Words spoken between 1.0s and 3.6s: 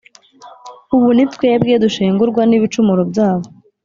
ni twebwe dushengurwa n’ibicumuro byabo.